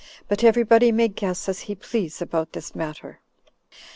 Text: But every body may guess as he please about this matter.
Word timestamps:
But 0.27 0.43
every 0.43 0.63
body 0.63 0.91
may 0.91 1.09
guess 1.09 1.47
as 1.47 1.59
he 1.69 1.75
please 1.75 2.23
about 2.23 2.53
this 2.53 2.73
matter. 2.73 3.19